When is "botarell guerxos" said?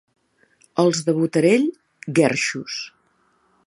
1.19-2.83